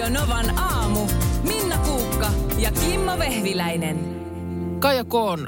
[0.00, 1.06] Radio Novan aamu.
[1.42, 3.98] Minna Kuukka ja Kimmo Vehviläinen.
[4.78, 5.46] Kaija Koon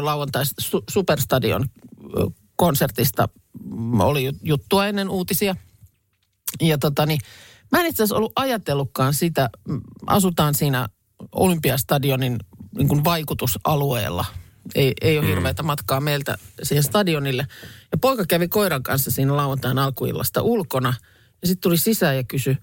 [0.00, 1.64] lauantai su- Superstadion
[2.18, 3.28] ö, konsertista
[3.64, 5.56] mm, oli jut- juttua ennen uutisia.
[6.60, 7.20] Ja tota niin,
[7.72, 10.88] mä en itse asiassa ollut ajatellutkaan sitä, mm, asutaan siinä
[11.32, 12.38] Olympiastadionin
[12.76, 14.24] niin kuin vaikutusalueella.
[14.74, 17.46] Ei, ei ole hirveätä matkaa meiltä siihen stadionille.
[17.92, 20.94] Ja poika kävi koiran kanssa siinä lauantain alkuillasta ulkona.
[21.42, 22.56] Ja sitten tuli sisään ja kysyi,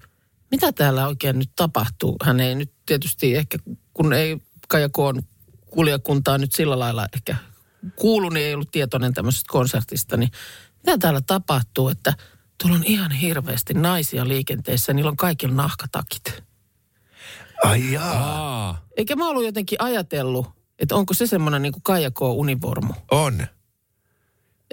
[0.50, 2.16] mitä täällä oikein nyt tapahtuu.
[2.22, 3.58] Hän ei nyt tietysti ehkä,
[3.94, 5.22] kun ei Kaija Koon
[5.66, 7.36] kuljakuntaa nyt sillä lailla ehkä
[7.96, 10.16] kuulu, niin ei ollut tietoinen tämmöisestä konsertista.
[10.16, 10.30] Niin
[10.76, 12.14] mitä täällä tapahtuu, että
[12.62, 14.92] tuolla on ihan hirveästi naisia liikenteessä.
[14.92, 16.42] Niillä on kaikilla nahkatakit.
[17.64, 18.12] Ai jaa.
[18.12, 20.46] Aa, Eikä mä ollut jotenkin ajatellut,
[20.78, 22.22] että onko se semmoinen niin kuin Kaija K.
[22.22, 22.94] univormu.
[23.10, 23.46] On.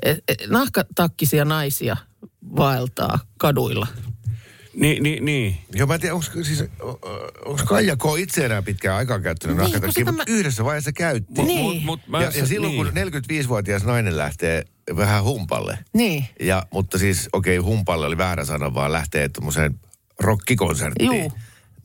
[0.02, 1.98] Et, et, nahkatakkisia naisia
[2.58, 3.88] vaeltaa kaduilla.
[4.76, 5.58] Niin, niin, niin.
[5.74, 6.64] Joo, mä en tiedä, onko siis,
[7.46, 8.02] onko Kaija K.
[8.18, 11.42] itse enää pitkään aikaa käyttänyt Niin, nahkatakkiä, mutta mä- yhdessä vaiheessa käytti.
[11.44, 11.60] Niin.
[11.76, 12.86] Mut, mut mä, Ja, ja silloin niin.
[12.86, 12.94] kun
[13.44, 14.64] 45-vuotias nainen lähtee
[14.96, 16.26] vähän humpalle, Niin.
[16.40, 19.80] ja, mutta siis okei, okay, humpalle oli väärä sana, vaan lähtee tuommoiseen
[20.20, 21.32] rockikonserttiin, Juu.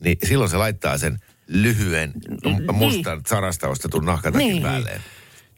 [0.03, 2.75] niin silloin se laittaa sen lyhyen Niin.
[2.75, 4.63] mustan sarasta ostetun nahkatakin Niin.
[4.63, 5.01] päälleen.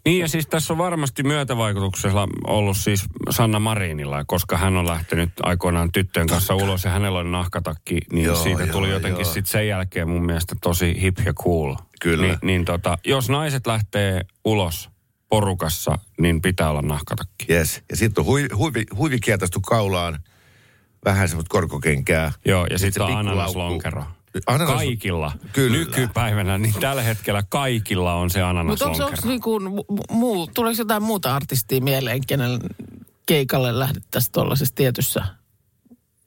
[0.10, 5.30] Niin ja siis tässä on varmasti myötävaikutuksella ollut siis Sanna Marinilla, koska hän on lähtenyt
[5.44, 9.46] aikoinaan tyttöjen kanssa ulos ja hänellä on nahkatakki, niin Joo, siitä joo, tuli jotenkin sitten
[9.46, 11.76] sen jälkeen mun mielestä tosi hip ja cool.
[12.02, 12.26] Kyllä.
[12.26, 14.90] Niin, niin tota, jos naiset lähtee ulos
[15.30, 17.46] porukassa, niin pitää olla nahkatakki.
[17.50, 17.84] Yes.
[17.90, 19.18] Ja sitten on huivi, huivi, huivi
[19.66, 20.20] kaulaan,
[21.06, 22.32] vähän semmoista korkokenkää.
[22.46, 23.60] Joo, ja Sit sitten on se pikkulaukku.
[23.60, 24.06] ananaslonkero.
[24.48, 25.32] Ananas- Kaikilla.
[25.54, 25.78] Kyllä.
[25.78, 31.04] Nykypäivänä, niin tällä hetkellä kaikilla on se Mutta onko, niin kuin mu- muu, tuleeko jotain
[31.04, 32.60] muuta artistia mieleen, kenen
[33.26, 35.26] keikalle lähdettäisiin tuollaisessa tietyssä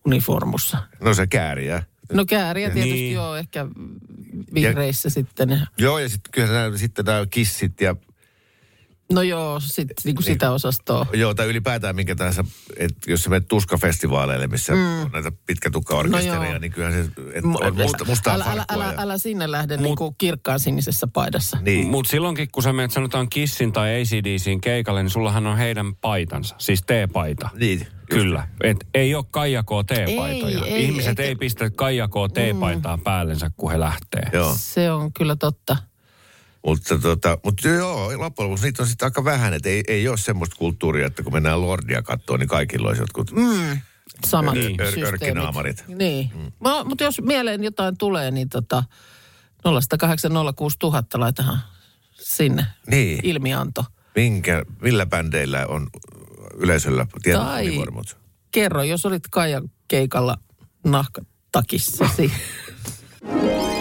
[0.06, 0.78] uniformussa?
[1.00, 1.82] No se kääriä.
[2.12, 3.14] No kääriä tietysti Niin.
[3.14, 3.66] joo, ehkä
[4.54, 5.66] vihreissä sitten.
[5.78, 7.96] Joo, ja sitten kyllä nämä, sitten nämä kissit ja
[9.12, 11.06] No joo, sit, niin kuin sitä osastoa.
[11.12, 12.44] joo, tai ylipäätään minkä tahansa,
[12.76, 15.00] että jos sä menet tuskafestivaaleille, missä mm.
[15.02, 18.84] on näitä pitkätukkaorkestereja, No niin kyllähän se, että Mu- on musta, mustaa älä, älä, älä,
[18.84, 21.58] ja- älä sinne lähde niin kuin kirkkaan sinisessä paidassa.
[21.60, 21.86] Niin.
[21.86, 26.54] Mutta silloinkin, kun sä menet sanotaan Kissin tai ACDCin keikalle, niin sullahan on heidän paitansa,
[26.58, 27.48] siis T-paita.
[27.54, 27.86] Niin.
[28.10, 28.48] Kyllä.
[28.62, 30.64] Et ei ole Kaija T-paitoja.
[30.66, 34.22] Ei, ei, Ihmiset eikä- ei pistä Kaija T-paitaa päällensä, kun he lähtee.
[34.32, 35.76] Joo, Se on kyllä totta.
[36.66, 40.16] Mutta, tota, mutta joo, loppujen lopuksi niitä on sitten aika vähän, että ei, ei ole
[40.16, 43.80] semmoista kulttuuria, että kun mennään Lordia katsoa, niin kaikilla olisi jotkut mm.
[44.26, 44.64] Samat Niin.
[44.70, 45.04] systeemit.
[45.04, 45.84] Ör- örkkinaamarit.
[45.88, 46.30] Niin.
[46.34, 46.52] Mm.
[46.60, 48.84] No, mutta jos mieleen jotain tulee, niin tota
[49.64, 51.58] 0806000 laitahan
[52.12, 53.20] sinne Niin.
[53.22, 53.84] ilmianto.
[54.14, 55.86] Minkä, millä bändeillä on
[56.54, 58.16] yleisöllä tietyt Tai- univormut?
[58.52, 60.38] Kerro, jos olit Kaija keikalla
[60.84, 62.32] nahkatakissasi.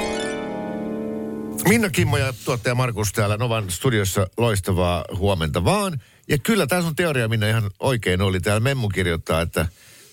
[1.68, 6.02] Minna Kimmo ja tuottaja Markus täällä Novan studiossa loistavaa huomenta vaan.
[6.28, 8.40] Ja kyllä tämä sun teoria Minna ihan oikein oli.
[8.40, 9.66] Täällä Memmu kirjoittaa, että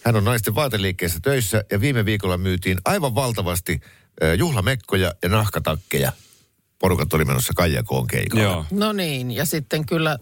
[0.05, 3.81] hän on naisten vaateliikkeessä töissä ja viime viikolla myytiin aivan valtavasti
[4.37, 6.13] juhlamekkoja ja nahkatakkeja.
[6.79, 8.43] Porukat oli menossa Kaijakoon keikalle.
[8.43, 8.65] Joo.
[8.71, 10.19] no niin, ja sitten kyllä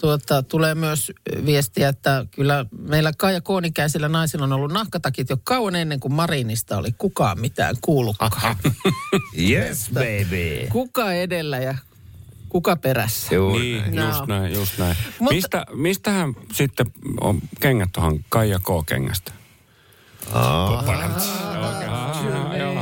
[0.00, 1.12] tuota, tulee myös
[1.46, 6.76] viestiä, että kyllä meillä Kaija Koonikäisillä naisilla on ollut nahkatakit jo kauan ennen kuin Marinista
[6.78, 8.56] oli kukaan mitään kuullutkaan.
[9.50, 10.66] Yes, baby.
[10.72, 11.74] kuka edellä ja
[12.48, 13.34] kuka perässä.
[13.34, 13.96] Juuri Niin, näin.
[13.96, 14.08] Joo.
[14.08, 14.96] just näin, just näin.
[15.18, 16.86] Mutta- Mistä, mistähän sitten
[17.20, 19.32] on kengät tuohon Kaija K-kengästä?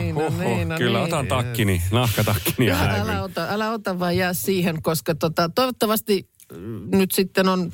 [0.00, 1.06] niin, no niin, no Kyllä niin.
[1.06, 6.28] otan takkini, nahkatakkini ja Älä, ota, älä ota vaan jää siihen, koska tota, toivottavasti
[6.92, 7.72] nyt sitten on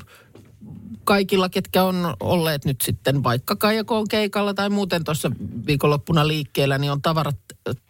[1.03, 5.31] kaikilla, ketkä on olleet nyt sitten vaikka Kaijakoon keikalla tai muuten tuossa
[5.67, 7.37] viikonloppuna liikkeellä, niin on tavarat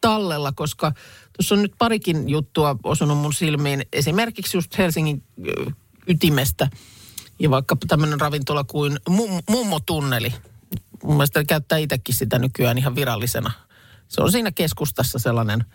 [0.01, 0.91] tallella, koska
[1.38, 3.85] tuossa on nyt parikin juttua osunut mun silmiin.
[3.94, 5.24] Esimerkiksi just Helsingin
[6.07, 6.69] ytimestä
[7.40, 10.34] ja vaikka tämmöinen ravintola kuin mum, Mummotunneli.
[11.03, 13.51] Mun mielestä käyttää itsekin sitä nykyään ihan virallisena.
[14.07, 15.65] Se on siinä keskustassa sellainen...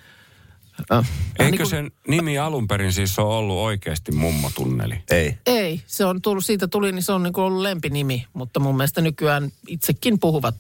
[0.93, 4.94] Äh, Eikö niin kuin- sen nimi alun perin siis ole ollut oikeasti mummotunneli?
[5.11, 5.38] Ei.
[5.47, 8.77] Ei, se on tullut, siitä tuli, niin se on niin kuin ollut lempinimi, mutta mun
[8.77, 10.56] mielestä nykyään itsekin puhuvat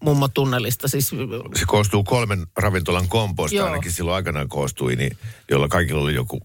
[0.00, 0.88] mummotunnelista.
[0.88, 1.10] Siis,
[1.54, 3.66] Se koostuu kolmen ravintolan komposta, Joo.
[3.66, 5.16] ainakin silloin aikanaan koostui, niin,
[5.50, 6.40] jolla kaikilla oli joku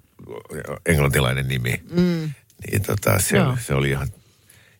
[0.85, 1.81] englantilainen nimi.
[1.91, 2.31] Mm.
[2.71, 3.57] Niin tota, se, Joo.
[3.65, 4.07] se oli ihan,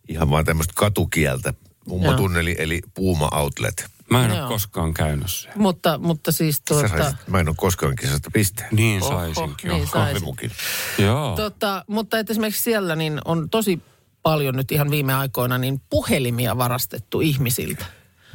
[0.10, 1.54] ihan vaan tämmöistä katukieltä.
[1.88, 3.86] Mummotunneli eli Puuma Outlet.
[4.10, 4.48] Mä en ole Joo.
[4.48, 5.62] koskaan käynyt siellä.
[5.62, 8.70] mutta, mutta siis Sä tuota, saisit, mä en ole koskaan kisasta pisteen.
[8.72, 9.70] Niin Oho, saisinkin.
[9.70, 9.90] niin Niin.
[9.90, 10.52] Kahvimukin.
[10.98, 11.36] Joo.
[11.36, 13.82] tota, mutta et esimerkiksi siellä niin on tosi
[14.24, 17.86] paljon nyt ihan viime aikoina niin puhelimia varastettu ihmisiltä.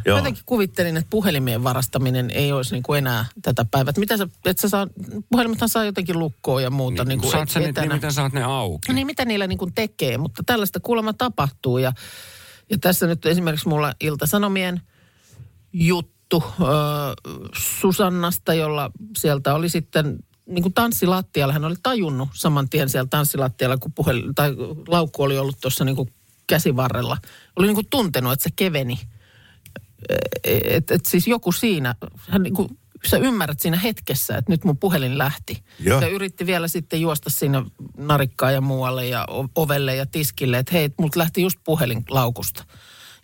[0.05, 0.15] Joo.
[0.17, 3.93] Mä jotenkin kuvittelin, että puhelimien varastaminen ei olisi niin kuin enää tätä päivää.
[3.97, 4.87] Mitä sä, et sä saa,
[5.31, 7.05] puhelimethan saa jotenkin lukkoa ja muuta.
[7.05, 7.87] Niin, kuin saat sä ne, etänä.
[7.87, 8.93] niin miten saat ne auki?
[8.93, 11.79] Niin mitä niillä niin kuin tekee, mutta tällaista kuulemma tapahtuu.
[11.79, 11.93] Ja,
[12.71, 14.81] ja tässä nyt esimerkiksi mulla Ilta-Sanomien
[15.73, 16.65] juttu ö,
[17.57, 21.53] Susannasta, jolla sieltä oli sitten niin kuin tanssilattialla.
[21.53, 24.55] Hän oli tajunnut saman tien siellä tanssilattialla, kun puhelin, tai
[24.89, 26.13] laukku oli ollut tuossa niin kuin
[26.47, 27.17] käsivarrella.
[27.57, 28.99] Oli niin kuin tuntenut, että se keveni.
[30.45, 31.95] Että et siis joku siinä,
[32.29, 35.65] hän niin kuin, sä ymmärrät siinä hetkessä, että nyt mun puhelin lähti.
[35.81, 36.01] Joo.
[36.01, 37.63] Ja yritti vielä sitten juosta sinne
[37.97, 42.65] narikkaan ja muualle ja ovelle ja tiskille, että hei, multa lähti just puhelin laukusta.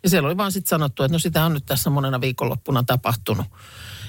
[0.03, 3.47] Ja siellä oli vaan sitten sanottu, että no sitä on nyt tässä monena viikonloppuna tapahtunut.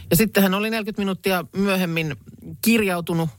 [0.09, 2.15] Ja sitten hän oli 40 minuuttia myöhemmin
[2.61, 3.29] kirjautunut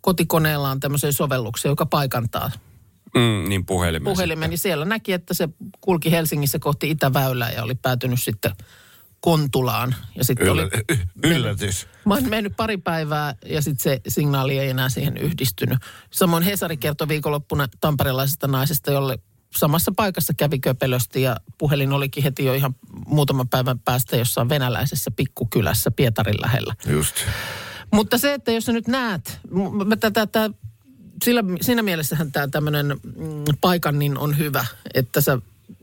[0.00, 2.50] kotikoneellaan tämmöiseen sovellukseen, joka paikantaa
[3.14, 4.04] Mm, niin puhelimen.
[4.12, 5.48] puhelimen, niin siellä näki, että se
[5.80, 8.52] kulki Helsingissä kohti Itäväylää ja oli päätynyt sitten
[9.20, 9.94] Kontulaan.
[10.16, 11.86] Ja sitten oli, Yllä, y- yllätys.
[12.04, 15.78] mä oon mennyt pari päivää ja sitten se signaali ei enää siihen yhdistynyt.
[16.10, 19.18] Samoin Hesari kertoi viikonloppuna tamperelaisesta naisesta, jolle
[19.56, 22.74] samassa paikassa kävi köpelösti ja puhelin olikin heti jo ihan
[23.06, 26.74] muutaman päivän päästä jossain venäläisessä pikkukylässä Pietarin lähellä.
[26.86, 27.16] Just.
[27.92, 29.40] Mutta se, että jos sä nyt näet,
[30.00, 30.50] tätä, tätä,
[31.24, 35.38] sillä, siinä mielessähän tämä tämmöinen mm, paikan niin on hyvä, että sä,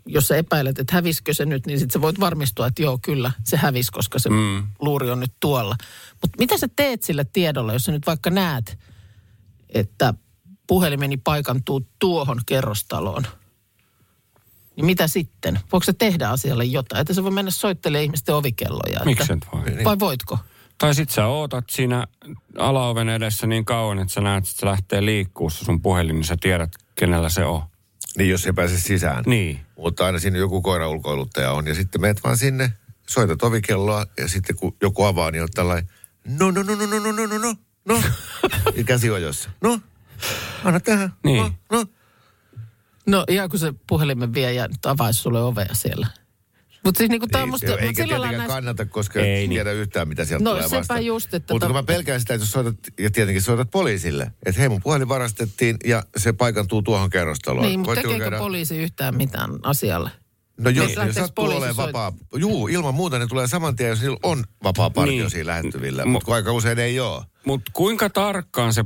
[0.06, 3.32] jos sä epäilet, että häviskö se nyt, niin sit sä voit varmistua, että joo, kyllä,
[3.44, 4.64] se hävisi, koska se mm.
[4.80, 5.76] luuri on nyt tuolla.
[6.22, 8.78] Mutta mitä sä teet sillä tiedolla, jos sä nyt vaikka näet,
[9.70, 10.14] että
[10.68, 13.24] puhelimeni paikantuu tuohon kerrostaloon?
[14.76, 15.60] Niin mitä sitten?
[15.72, 17.02] Voiko se tehdä asialle jotain?
[17.02, 19.06] Että se voi mennä soittelemaan ihmisten ovikelloja.
[19.06, 19.84] Miksi että, et voi?
[19.84, 20.38] Vai voitko?
[20.78, 22.08] Tai sit sä ootat siinä
[22.58, 26.24] alaoven edessä niin kauan, että sä näet, että se lähtee liikkuu se sun puhelin, niin
[26.24, 27.62] sä tiedät, kenellä se on.
[28.18, 29.24] Niin jos ei pääse sisään.
[29.28, 29.60] Niin.
[29.78, 31.68] Mutta aina siinä joku koiraulkoiluttaja on.
[31.68, 32.74] Ja sitten meet vaan sinne,
[33.10, 35.90] soitat ovikelloa ja sitten kun joku avaa, niin on tällainen,
[36.40, 37.56] no, no, no, no, no, no, no, no, no,
[37.86, 38.02] no.
[38.78, 39.50] Ja käsi ojossa.
[39.62, 39.80] No,
[40.64, 41.14] anna tähän.
[41.24, 41.44] Niin.
[41.44, 41.86] No, no.
[43.08, 46.08] No ihan kun se puhelimen vie ja nyt avaisi sulle ovea siellä.
[46.86, 49.40] Mutta siis niinku tää on Ei, musta, mut eikä tietenkään näissä, kannata, koska Ei ei
[49.40, 49.50] niin.
[49.50, 52.34] tiedä yhtään, mitä sieltä No, tulee sepä just, että Mutta to- kun mä pelkään sitä,
[52.34, 56.82] että jos soitat, ja tietenkin soitat poliisille, että hei mun puhelin varastettiin ja se paikantuu
[56.82, 57.66] tuohon kerrostaloon.
[57.68, 60.10] niin, mutta tekeekö käydä- poliisi yhtään mitään asialle?
[60.58, 63.76] No jos Niin, lähteekö sattuu poliisi olemaan soit- vapaa, juu, ilman muuta ne tulee saman
[63.76, 65.30] tien, jos niillä on vapaa partio Niin.
[65.30, 67.24] siinä lähettyvillä, Mu- mutta aika usein ei ole.
[67.46, 68.86] Mutta kuinka tarkkaan se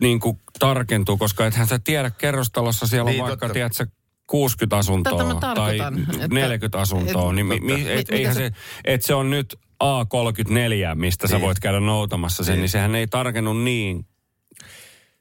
[0.00, 3.52] niin kuin, tarkentuu, koska ethän sä tiedä kerrostalossa siellä Niin, on vaikka, totta.
[3.54, 3.86] tiedätkö,
[4.26, 8.50] 60 asuntoa tai tarkoitan, että- 40 asuntoa, et- niin mi, mi, et, Mit- eihän se,
[8.84, 11.42] että se on nyt A34, mistä sä Niin.
[11.42, 12.60] voit käydä noutamassa sen, Niin.
[12.60, 14.06] niin sehän ei tarkennu niin.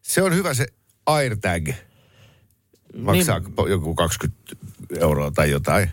[0.01, 0.65] Se on hyvä se
[1.05, 1.69] AirTag.
[2.97, 3.53] Maksaa niin.
[3.69, 4.43] joku 20
[4.99, 5.89] euroa tai jotain.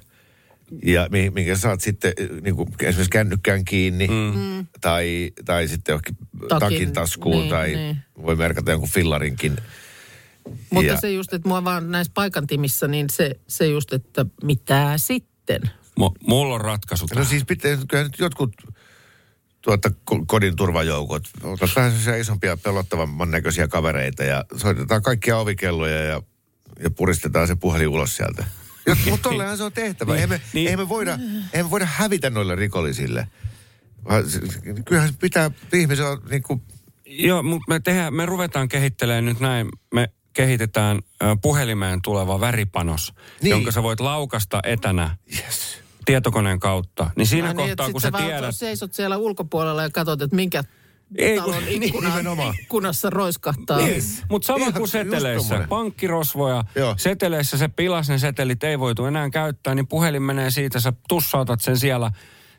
[0.84, 2.12] Ja mi- minkä saat sitten
[2.42, 4.66] niin kuin esimerkiksi kännykkään kiinni mm.
[4.80, 6.16] tai, tai sitten johonkin
[6.48, 7.96] takin, takin taskuun niin, tai niin.
[8.22, 9.56] voi merkata jonkun fillarinkin.
[10.70, 14.92] Mutta Ja- se just, että mua vaan näissä paikantimissä, niin se, se just, että mitä
[14.96, 15.60] sitten?
[16.00, 17.26] M- mulla on ratkaisu No tähän.
[17.26, 18.52] siis pitää, kyllä nyt jotkut
[19.62, 21.22] tuota, ko- kodin turvajoukot,
[21.74, 26.22] sellaisia isompia pelottavamman näköisiä kavereita ja soitetaan kaikkia ovikelloja ja,
[26.82, 28.44] ja puristetaan se puhelin ulos sieltä.
[29.10, 30.14] Mutta tollehan se on tehtävä.
[30.14, 30.44] Eihän me, Niin.
[30.52, 30.66] niin.
[30.66, 31.18] eihän me, voida,
[31.52, 33.26] eihän me voida hävitä noille rikollisille.
[34.84, 36.62] Kyllähän se pitää, ihmisen on niin kuin,
[37.06, 40.98] Joo, mutta me, tehdään, me ruvetaan kehittelemään nyt näin, me kehitetään
[41.42, 43.24] puhelimeen tuleva väripanos, niin.
[43.42, 43.50] Niin.
[43.50, 45.78] jonka sä voit laukasta etänä yes.
[46.04, 47.10] tietokoneen kautta.
[47.16, 48.56] Niin siinä Ai niin, kohtaa, kun sä vaan tiedät...
[48.56, 50.64] seisot siellä ulkopuolella ja katsot, että minkä
[51.16, 52.54] Ei, talon kun- niin, ikkuna, nimenomaan.
[52.60, 53.80] ikkunassa roiskahtaa.
[53.80, 54.22] Yes.
[54.30, 56.94] Mutta sama Ihan kuin seteleissä, pankkirosvoja, Joo.
[56.96, 61.60] seteleissä se pilas ne setelit ei voitu enää käyttää, niin puhelin menee siitä, sä tussautat
[61.60, 62.10] sen siellä,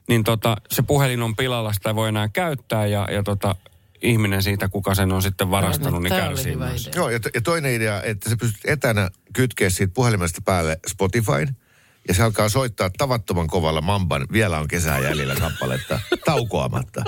[0.08, 3.56] niin tota, se puhelin on pilalla, sitä ei voi enää käyttää ja, ja tota,
[4.02, 6.90] ihminen siitä, kuka sen on sitten varastanut, niin kärsii myös.
[6.96, 11.56] Joo, ja, to, ja toinen idea, että sä pystyt etänä kytkeä siitä puhelimesta päälle Spotifyn,
[12.08, 17.04] ja se alkaa soittaa tavattoman kovalla mamban, vielä on kesää jäljellä kappaletta, taukoamatta.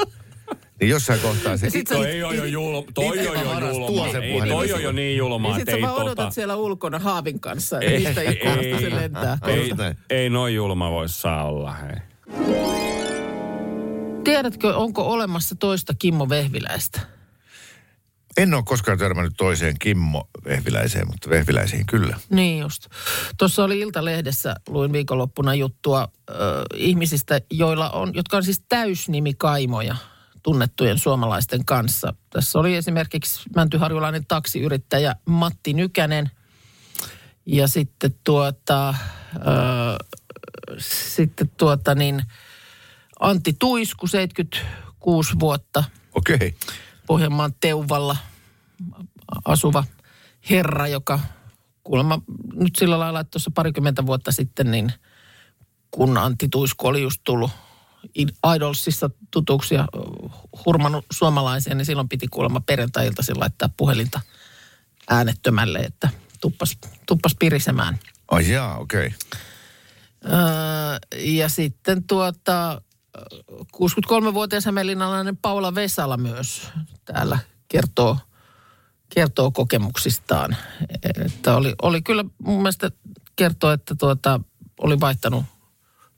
[0.83, 1.69] Niin jossain kohtaa se...
[1.69, 4.07] sit Toi ei ole jo julma, toi Niin, on jo julma.
[4.07, 6.31] Ei, toi on jo niin julmaa, Ja sit että sä ei vaan odotat tota...
[6.31, 9.37] siellä ulkona haavin kanssa, Ei, että mistä ikkunasta se ei, lentää.
[9.47, 9.71] ei,
[10.09, 11.95] ei noin julma voi saa olla, hei.
[14.23, 16.99] Tiedätkö, onko olemassa toista Kimmo Vehviläistä?
[18.37, 22.19] En ole koskaan törmännyt toiseen Kimmo Vehviläiseen, mutta Vehviläisiin kyllä.
[22.29, 22.87] Niin just.
[23.37, 26.33] Tuossa oli Iltalehdessä, luin viikonloppuna juttua ö,
[26.75, 29.95] ihmisistä, joilla on, jotka on siis täysnimikaimoja
[30.43, 32.13] tunnettujen suomalaisten kanssa.
[32.29, 36.31] Tässä oli esimerkiksi mäntyharjulainen taksiyrittäjä Matti Nykänen
[37.45, 38.95] ja sitten tuota,
[39.35, 40.05] ö,
[40.77, 42.23] sitten tuota niin,
[43.19, 45.83] Antti Tuisku, 76 vuotta,
[46.15, 46.35] Okei.
[46.35, 46.51] Okay.
[47.07, 48.17] Pohjanmaan Teuvalla
[49.45, 49.83] asuva
[50.49, 51.19] herra, joka
[51.83, 52.21] kuulemma
[52.53, 54.93] nyt sillä lailla, että tuossa parikymmentä vuotta sitten, niin
[55.91, 57.51] kun Antti Tuisku oli just tullut
[58.55, 59.87] Idolsissa tutuksi ja
[60.65, 64.21] hurmannut suomalaisia, niin silloin piti kuulemma perjantai-iltaisin laittaa puhelinta
[65.09, 66.09] äänettömälle, että
[66.41, 67.99] tuppas, tuppas pirisemään.
[68.31, 69.07] Ai jaa, okei.
[69.07, 69.19] Okay.
[70.25, 72.81] Öö, ja sitten tuota,
[73.77, 76.69] 63-vuotias hämeenlinnalainen Paula Vesala myös
[77.05, 78.17] täällä kertoo,
[79.15, 80.55] kertoo kokemuksistaan.
[81.25, 82.91] Että oli, oli kyllä mun mielestä
[83.35, 84.39] kertoo, että tuota,
[84.79, 85.45] oli vaihtanut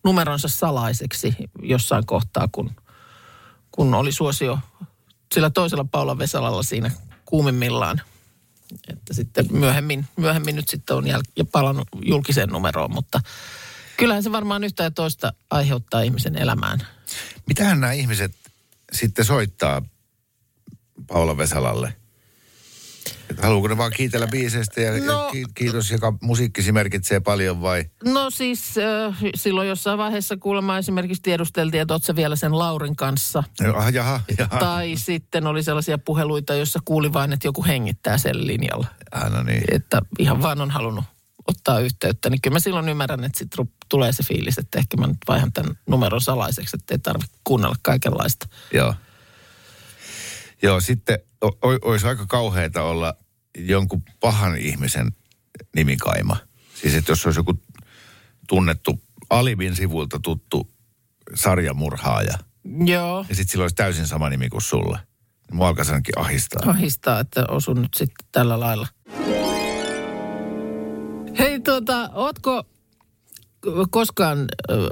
[0.05, 2.71] numeronsa salaiseksi jossain kohtaa, kun,
[3.71, 4.59] kun oli suosio
[5.33, 6.91] sillä toisella Paula Vesalalla siinä
[7.25, 8.01] kuumimmillaan.
[8.87, 13.21] Että sitten myöhemmin, myöhemmin nyt sitten on jäl- palannut julkiseen numeroon, mutta
[13.97, 16.79] kyllähän se varmaan yhtä ja toista aiheuttaa ihmisen elämään.
[17.47, 18.35] Mitähän nämä ihmiset
[18.91, 19.81] sitten soittaa
[21.07, 21.95] Paula Vesalalle?
[23.29, 27.85] Että haluuko ne vaan kiitellä biiseistä ja, No- ja kiitos, joka musiikkisi merkitsee paljon vai?
[28.03, 33.43] No siis äh, silloin jossain vaiheessa kuulemma esimerkiksi tiedusteltiin, että ootko vielä sen Laurin kanssa.
[33.75, 34.59] Ah, jaha, jaha.
[34.59, 38.87] Tai sitten oli sellaisia puheluita, joissa kuuli vain, että joku hengittää sen linjalla.
[39.11, 39.63] Ah, no niin.
[39.71, 41.03] Että ihan vaan on halunnut
[41.47, 42.29] ottaa yhteyttä.
[42.29, 45.51] Niin kyllä mä silloin ymmärrän, että sitten tulee se fiilis, että ehkä mä nyt vaihan
[45.51, 48.47] tämän numeron salaiseksi, että ei tarvitse kuunnella kaikenlaista.
[48.73, 48.93] Joo.
[50.61, 53.13] Joo, sitten o- olisi aika kauheata olla
[53.57, 55.11] jonkun pahan ihmisen
[55.75, 56.37] nimikaima.
[56.81, 57.53] Siis että jos olisi joku
[58.47, 60.71] tunnettu Alibin sivuilta tuttu
[61.35, 62.37] sarjamurhaaja,
[62.85, 64.99] Joo, ja sitten sillä olisi täysin sama nimi kuin sulle.
[65.51, 66.69] Mua alkaisi ainakin ahistaa.
[66.71, 68.87] ahistaa, että osun nyt sitten tällä lailla.
[71.39, 72.63] Hei tuota, ootko
[73.89, 74.39] koskaan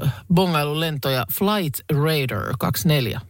[0.03, 3.21] äh, bongailu lentoja Flight Radar 24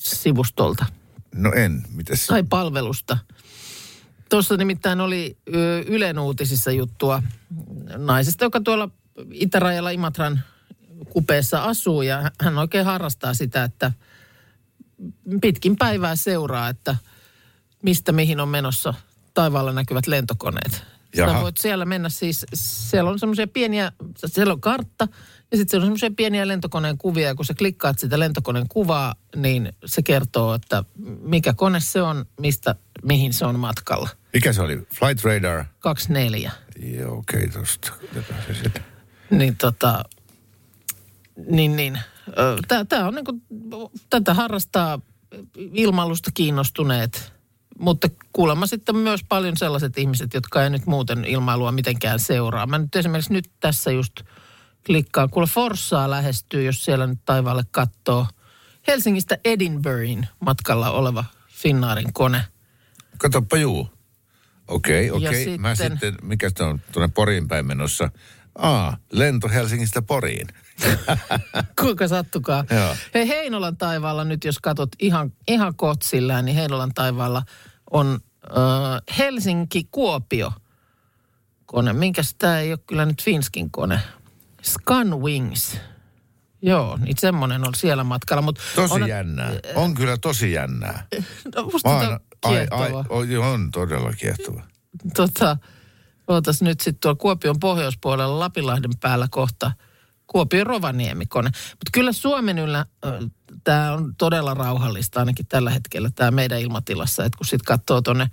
[0.00, 0.86] sivustolta?
[1.34, 2.26] No en, mitäs?
[2.26, 3.18] tai palvelusta.
[4.30, 5.36] Tuossa nimittäin oli
[5.86, 7.22] Ylen uutisissa juttua
[7.96, 8.88] naisesta, joka tuolla
[9.32, 10.40] itärajalla Imatran
[11.10, 13.92] kupeessa asuu ja hän oikein harrastaa sitä, että
[15.40, 16.96] pitkin päivää seuraa, että
[17.82, 18.94] mistä mihin on menossa
[19.34, 20.72] taivaalla näkyvät lentokoneet.
[20.72, 21.42] Sä Jaha.
[21.42, 23.92] voit siellä mennä siis, siellä on semmoisia pieniä,
[24.26, 25.08] siellä on kartta
[25.52, 29.14] ja sitten siellä on semmoisia pieniä lentokoneen kuvia ja kun sä klikkaat sitä lentokoneen kuvaa,
[29.36, 30.84] niin se kertoo, että
[31.20, 34.08] mikä kone se on, mistä, mihin se on matkalla.
[34.32, 34.76] Mikä se oli?
[34.76, 35.64] Flight Radar?
[35.78, 36.52] 24.
[36.82, 37.92] Joo, okei, okay, tosta.
[38.46, 38.84] Se sitten.
[39.30, 40.04] Niin tota,
[41.50, 41.98] niin niin.
[42.88, 43.40] Tämä on niinku,
[44.10, 45.00] tätä harrastaa
[45.56, 47.32] ilmailusta kiinnostuneet,
[47.78, 52.66] mutta kuulemma sitten myös paljon sellaiset ihmiset, jotka ei nyt muuten ilmailua mitenkään seuraa.
[52.66, 54.12] Mä nyt esimerkiksi nyt tässä just
[54.86, 58.26] klikkaan, kuule Forssaa lähestyy, jos siellä nyt taivaalle katsoo.
[58.86, 62.44] Helsingistä Edinburghin matkalla oleva Finnaarin kone.
[63.18, 63.88] Katoppa juu.
[64.68, 65.58] Okei, Ja okei.
[65.58, 68.10] Mä sitten- sitten, mikä se on tuonne Poriin päin menossa?
[68.58, 70.46] Aa, lento Helsingistä Poriin.
[71.80, 72.64] Kuinka sattukaa.
[72.70, 72.96] Joo.
[73.14, 77.42] Hei Heinolan taivaalla nyt, jos katsot ihan, ihan kotsillään, niin Heinolan taivaalla
[77.90, 80.52] on äh, Helsinki-Kuopio
[81.66, 81.92] kone.
[81.92, 84.00] Minkäs tämä ei ole kyllä nyt Finskin kone.
[84.62, 85.76] Scanwings.
[86.62, 88.42] Joo, niin semmoinen on siellä matkalla.
[88.42, 89.52] Mutta Tosi on, jännää.
[89.74, 91.06] On kyllä tosi jännää.
[91.54, 94.62] No, musta on ai, ai, oi, on todella kiehtova.
[95.16, 95.56] tota,
[96.28, 99.72] ootas nyt sitten tuolla Kuopion pohjoispuolella Lapinlahden päällä kohta
[100.26, 101.50] Kuopion Rovaniemi-kone.
[101.70, 102.86] Mutta kyllä Suomen yllä
[103.64, 107.24] tämä on todella rauhallista ainakin tällä hetkellä tämä meidän ilmatilassa.
[107.24, 108.30] Että kun sitten katsoo tuonne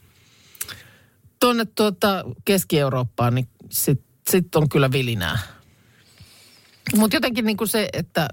[1.39, 5.39] tonne tuota Keski-Eurooppaan, niin sitten sit on kyllä vilinää.
[6.95, 8.27] Mutta jotenkin niin kuin se, että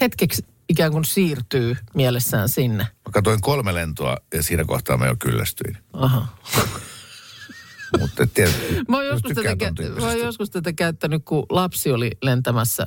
[0.00, 2.84] hetkeksi ikään kuin siirtyy mielessään sinne.
[2.84, 5.78] Mä katsoin kolme lentoa ja siinä kohtaa mä jo kyllästyin.
[5.92, 6.26] Aha.
[8.00, 12.10] Mutta tietysti, Mä oon, jos joskus tätä, mä oon joskus tätä käyttänyt, kun lapsi oli
[12.22, 12.86] lentämässä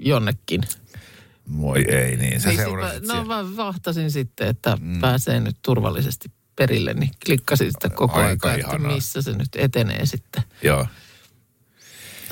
[0.00, 0.60] jonnekin.
[1.46, 5.00] Moi ei niin, sä Niin seurasit mä, no mä vahtasin sitten, että mm.
[5.00, 10.42] pääsee nyt turvallisesti perille, niin klikkasin sitä koko ajan, että missä se nyt etenee sitten.
[10.62, 10.86] Joo.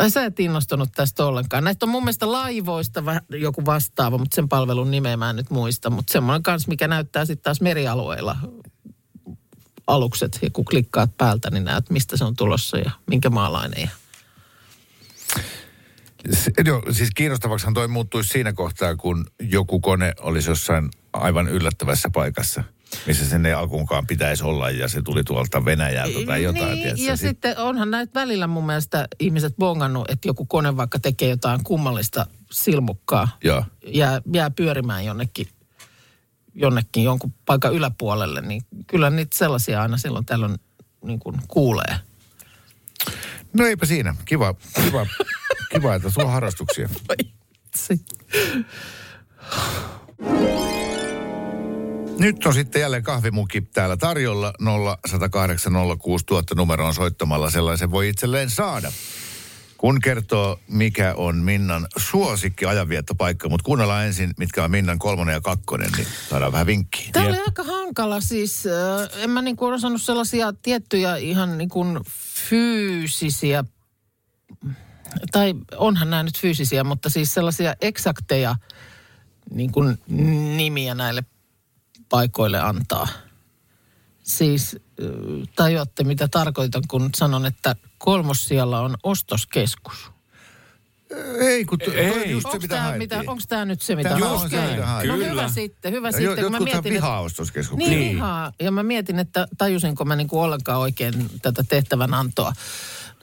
[0.01, 1.65] Ai sä et innostunut tästä ollenkaan.
[1.65, 5.51] Näistä on mun mielestä laivoista vähän joku vastaava, mutta sen palvelun nimeä mä en nyt
[5.51, 5.91] muista.
[5.91, 8.37] Mutta semmoinen kans, mikä näyttää sitten taas merialueilla
[9.87, 10.39] alukset.
[10.43, 13.83] Ja kun klikkaat päältä, niin näet, mistä se on tulossa ja minkä maalainen.
[13.83, 13.89] Ja
[16.33, 22.11] Se, joo, siis kiinnostavaksihan toi muuttuisi siinä kohtaa, kun joku kone olisi jossain aivan yllättävässä
[22.13, 22.65] paikassa.
[23.07, 26.65] Missä sen ei alkuunkaan pitäisi olla ja se tuli tuolta Venäjältä tai jotain.
[26.65, 27.03] Niin, tiedätkö?
[27.03, 31.29] ja Sit- sitten onhan näitä välillä mun mielestä ihmiset bongannut, että joku kone vaikka tekee
[31.29, 33.39] jotain kummallista silmukkaa.
[33.45, 33.65] Joo.
[33.87, 35.47] Jää, jää pyörimään jonnekin,
[36.55, 40.59] jonnekin jonkun paikan yläpuolelle, niin kyllä niitä sellaisia aina silloin tällöin
[41.05, 41.97] niin kuin kuulee.
[43.53, 44.17] No eipä siinä.
[44.25, 44.55] Kiva,
[44.85, 45.07] kiva,
[45.73, 46.89] kiva että sulla on harrastuksia.
[47.77, 48.05] Si-
[52.21, 54.53] Nyt on sitten jälleen kahvimuki täällä tarjolla
[55.09, 58.93] 0108 06000 numeroon soittamalla sellaisen voi itselleen saada.
[59.77, 65.41] Kun kertoo, mikä on Minnan suosikki ajanviettopaikka, mutta kuunnellaan ensin, mitkä on Minnan kolmonen ja
[65.41, 67.11] kakkonen, niin saadaan vähän vinkkiä.
[67.13, 68.67] Tämä oli aika hankala siis.
[68.67, 72.01] Äh, en mä niin kuin osannut sellaisia tiettyjä ihan niin kuin
[72.49, 73.65] fyysisiä,
[75.33, 78.57] tai onhan nämä nyt fyysisiä, mutta siis sellaisia eksakteja
[79.51, 79.99] niin kuin
[80.57, 81.25] nimiä näille
[82.11, 83.09] paikoille antaa.
[84.23, 84.77] Siis
[85.57, 90.11] tajuatte, mitä tarkoitan, kun sanon, että kolmossijalla on ostoskeskus.
[91.41, 92.11] Ei, kun to, Ei.
[92.11, 93.19] toi just se, Onko mitä tämä, haettiin.
[93.19, 95.15] mitä, onks tää nyt se, mitä Tämä on se, mitä No haettiin.
[95.17, 95.49] hyvä Kyllä.
[95.49, 96.43] sitten, hyvä Ja sitten.
[96.45, 97.89] kun mä mietin, että- vihaa ostoskeskuksia.
[97.91, 98.53] niin, vihaa.
[98.61, 102.53] Ja mä mietin, että tajusinko mä niinku ollenkaan oikein tätä tehtävän antoa.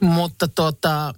[0.00, 1.14] Mutta tota...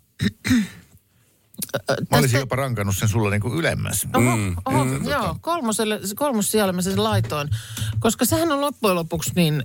[2.10, 4.06] Mä olisin jopa rankannut sen sulla niinku ylemmäs.
[4.16, 4.30] Oho,
[4.64, 7.48] oho, mm, joo, kolmoselle, kolmos siellä mä sen laitoin.
[8.00, 9.62] Koska sehän on loppujen lopuksi niin,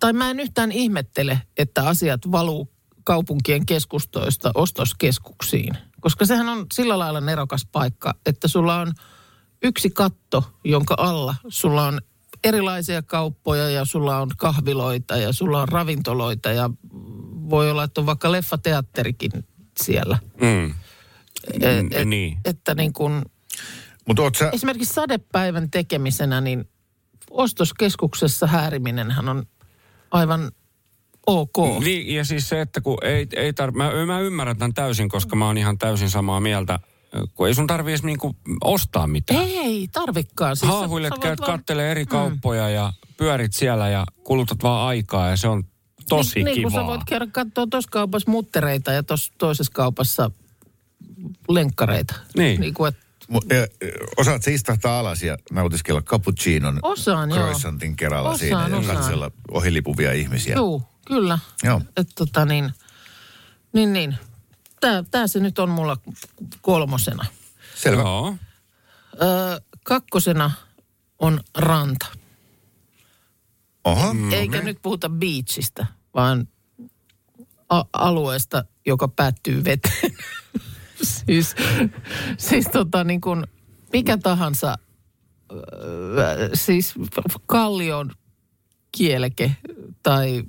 [0.00, 2.68] tai mä en yhtään ihmettele, että asiat valuu
[3.04, 5.78] kaupunkien keskustoista ostoskeskuksiin.
[6.00, 8.92] Koska sehän on sillä lailla nerokas paikka, että sulla on
[9.62, 12.00] yksi katto, jonka alla sulla on
[12.44, 16.70] erilaisia kauppoja ja sulla on kahviloita ja sulla on ravintoloita ja
[17.50, 19.30] voi olla, että on vaikka leffateatterikin
[19.82, 20.18] siellä.
[20.40, 20.74] Mm.
[21.52, 22.38] Et, et, niin.
[22.44, 23.22] Että niin kuin,
[24.08, 26.64] Mutta oot sä, esimerkiksi sadepäivän tekemisenä, niin
[27.30, 29.46] ostoskeskuksessa hääriminenhän on
[30.10, 30.50] aivan
[31.26, 31.56] ok.
[31.84, 35.36] Niin, ja siis se, että kun ei, ei tar- mä, mä ymmärrän tämän täysin, koska
[35.36, 36.78] mä oon ihan täysin samaa mieltä,
[37.34, 39.40] kun ei sun tarvi edes niinku ostaa mitään.
[39.44, 40.56] Ei tarvikkaan.
[40.56, 45.36] Siis Haahuilet, käyt vaan- kattelee eri kauppoja ja pyörit siellä ja kulutat vaan aikaa ja
[45.36, 45.64] se on
[46.08, 46.70] tosi niin, Niin kivaa.
[46.70, 50.30] kun sä voit käydä katsoa tuossa kaupassa muttereita ja tuossa toisessa kaupassa
[51.48, 52.14] lenkkareita.
[52.36, 52.60] Niin.
[52.60, 53.04] niin kuin, että
[54.16, 57.38] osaat sä istahtaa alas ja nautiskella cappuccinon Osaan, joo.
[57.38, 58.96] croissantin kerralla Osaan, siinä ja osaan.
[58.96, 60.56] katsella ohilipuvia ihmisiä.
[60.56, 61.38] Juu, kyllä.
[61.62, 61.80] Joo.
[61.96, 62.70] Että tota niin,
[63.72, 64.16] niin, niin.
[64.80, 65.96] Tää, tää se nyt on mulla
[66.60, 67.26] kolmosena.
[67.74, 68.02] Selvä.
[68.02, 68.36] Joo.
[69.22, 70.50] Öö, kakkosena
[71.18, 72.06] on ranta.
[73.84, 74.14] Oho.
[74.32, 76.48] Eikä nyt puhuta beachistä, vaan
[77.68, 80.12] a- alueesta, joka päättyy veteen.
[81.04, 81.54] siis,
[82.38, 83.44] siis tota niin kuin
[83.92, 84.78] mikä tahansa,
[85.52, 86.94] öö, siis
[87.46, 88.10] kallion
[88.92, 89.56] kieleke
[90.02, 90.42] tai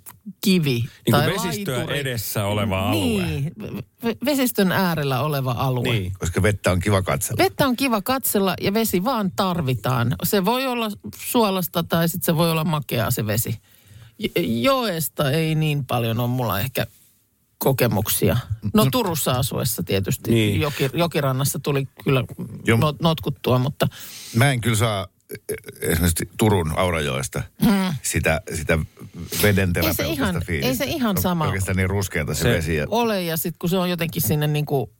[0.43, 1.99] kivi Niin tai vesistöä laituri.
[1.99, 3.25] edessä oleva alue.
[3.25, 3.51] Niin,
[4.05, 5.89] ve- vesistön äärellä oleva alue.
[5.93, 6.13] Niin.
[6.19, 7.43] Koska vettä on kiva katsella.
[7.43, 10.15] Vettä on kiva katsella ja vesi vaan tarvitaan.
[10.23, 13.57] Se voi olla suolasta tai sitten se voi olla makeaa se vesi.
[14.61, 16.87] Joesta ei niin paljon ole mulla ehkä
[17.65, 18.37] kokemuksia.
[18.73, 20.31] No Turussa asuessa tietysti.
[20.31, 20.61] Niin.
[20.61, 22.23] Joki, jokirannassa tuli kyllä
[22.65, 22.77] Joo.
[22.77, 23.87] not, notkuttua, mutta
[24.35, 25.07] Mä en kyllä saa
[25.49, 25.53] e-
[25.91, 27.43] esimerkiksi Turun Aurajoesta
[28.01, 28.77] sitä, sitä
[29.41, 30.13] veden terapeuttista Hmm.
[30.13, 30.67] ihan- fiilistä.
[30.69, 32.75] ei se ihan On sama Oikeastaan niin ruskeata se, Se- vesi.
[32.75, 34.91] Ja, ole ja sitten kun se on jotenkin sinne niin kuin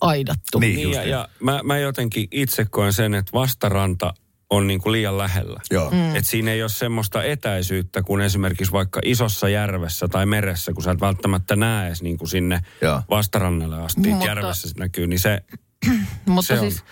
[0.00, 0.58] aidattu.
[0.58, 0.76] Niin.
[0.76, 1.10] Niin, ja, niin.
[1.10, 4.14] ja mä, mä jotenkin itse koen sen, että vastaranta
[4.50, 5.60] on niin kuin liian lähellä.
[5.70, 5.90] Joo.
[5.90, 6.16] Mm.
[6.16, 10.90] Et siinä ei ole semmoista etäisyyttä kuin esimerkiksi vaikka isossa järvessä tai meressä, kun sä
[10.90, 13.02] et välttämättä näe edes niin kuin sinne Joo.
[13.10, 14.08] vastarannalle asti.
[14.08, 15.40] Mutta- järvessä se näkyy, niin se,
[16.26, 16.60] Mutta Se on.
[16.60, 16.84] siis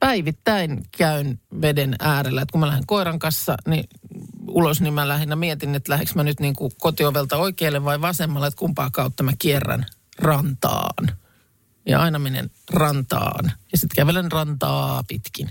[0.00, 2.42] päivittäin käyn veden äärellä.
[2.42, 3.84] Et kun mä lähden koiran kanssa niin
[4.48, 8.46] ulos, niin mä lähinnä mietin, että lähdekö mä nyt niin kuin kotiovelta oikealle vai vasemmalle,
[8.46, 9.86] että kumpaa kautta mä kierrän
[10.18, 11.16] rantaan.
[11.86, 13.52] Ja aina menen rantaan.
[13.72, 15.50] Ja sitten kävelen rantaa pitkin.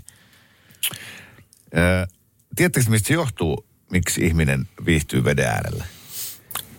[2.55, 5.85] Tiedättekö, mistä se johtuu, miksi ihminen viihtyy veden äärellä?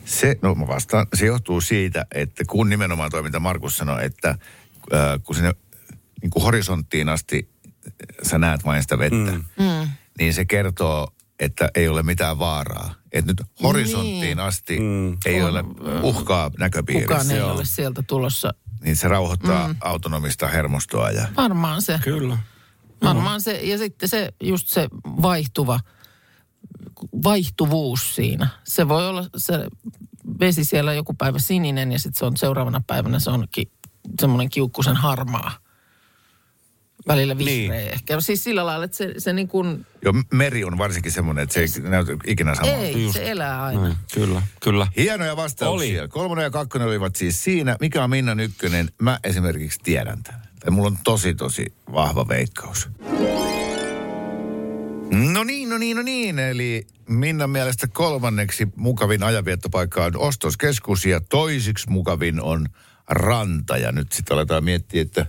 [0.05, 4.29] Se, no mä vastaan, se johtuu siitä, että kun nimenomaan toi, mitä Markus sanoi, että
[4.29, 4.39] äh,
[5.23, 5.53] kun sinne
[6.23, 7.49] niin kuin horisonttiin asti
[8.23, 9.45] sä näet vain sitä vettä, mm.
[9.59, 9.89] Mm.
[10.19, 11.09] niin se kertoo,
[11.41, 12.95] että ei ole mitään vaaraa.
[13.13, 14.41] Että nyt horisonttiin Niin.
[14.41, 15.17] asti Mm.
[15.27, 15.65] ei On, ole
[16.03, 17.09] uhkaa näköpiirissä.
[17.09, 18.55] Kukaan ei ole sieltä tulossa.
[18.85, 19.75] Niin se rauhoittaa mm.
[19.81, 21.99] autonomista hermostoa ja Varmaan se.
[22.05, 22.39] kyllä.
[23.03, 25.81] Varmaan se, ja sitten se, just se vaihtuva,
[27.25, 28.49] vaihtuvuus siinä.
[28.65, 29.55] Se voi olla se
[30.41, 33.71] vesi siellä joku päivä sininen ja sitten se on seuraavana päivänä se onkin
[34.21, 35.53] semmoinen kiukkusen harmaa.
[37.09, 37.93] välillä vihreä niin.
[37.93, 38.21] ehkä.
[38.21, 41.61] Siis sillä lailla, että se, se niin kuin, Jo meri on varsinkin semmoinen, että se
[41.61, 42.77] ei näytä ikinä samalta.
[42.77, 43.15] ei, Just.
[43.15, 43.89] se elää aina.
[43.89, 44.87] Mm, kyllä, kyllä.
[44.97, 46.01] Hienoja vastauksia.
[46.03, 46.09] Oli.
[46.09, 47.77] Kolmonen ja kakkonen olivat siis siinä.
[47.81, 48.91] Mikä on Minnan ykkönen?
[49.03, 50.50] Mä esimerkiksi tiedän tämän.
[50.61, 52.89] Tai mulla on tosi, tosi vahva veikkaus.
[55.11, 56.39] No niin, no niin, no niin.
[56.39, 62.67] Eli Minnan mielestä kolmanneksi mukavin ajanviettopaikka on ostoskeskus ja toisiksi mukavin on
[63.09, 63.77] ranta.
[63.77, 65.27] Ja nyt sitten aletaan miettiä, että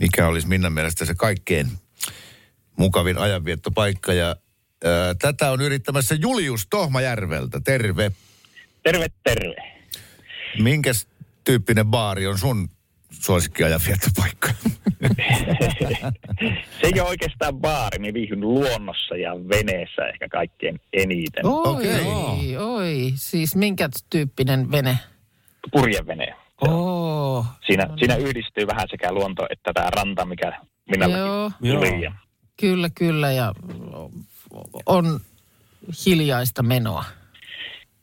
[0.00, 1.70] mikä olisi Minnan mielestä se kaikkein
[2.76, 4.12] mukavin ajanviettopaikka.
[4.12, 4.36] Ja
[4.84, 7.60] ää, tätä on yrittämässä Julius Tohmajärveltä.
[7.60, 8.12] Terve.
[8.82, 9.54] Terve, terve.
[10.58, 11.06] Minkäs
[11.44, 12.68] tyyppinen baari on sun
[13.12, 14.48] suosikki ajanviettopaikka?
[16.80, 21.46] Se ei ole oikeastaan baari, niin viihdyn luonnossa ja veneessä ehkä kaikkein eniten.
[21.46, 22.56] Oi, Okei.
[22.56, 23.12] oi.
[23.14, 24.98] Siis minkä tyyppinen vene?
[25.72, 26.34] Purjevene.
[26.60, 27.46] Oo.
[27.66, 30.52] Siinä, siinä yhdistyy vähän sekä luonto että tämä ranta, mikä
[31.08, 31.50] Joo.
[31.60, 32.02] tuli.
[32.02, 32.12] Ja
[32.60, 33.32] Kyllä, kyllä.
[33.32, 33.54] Ja
[34.86, 35.20] on
[36.06, 37.04] hiljaista menoa.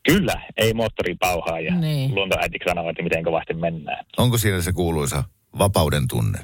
[0.04, 2.16] Kyllä, ei moottori pauhaa ja Niin.
[2.16, 4.06] luontoäitiksi sanoo, että miten kovasti mennään.
[4.18, 5.24] Onko siinä se kuuluisa
[5.58, 6.40] vapauden tunne?